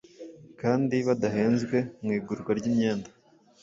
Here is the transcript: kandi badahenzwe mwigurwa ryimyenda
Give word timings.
kandi 0.61 0.95
badahenzwe 1.07 1.77
mwigurwa 2.03 2.51
ryimyenda 2.59 3.09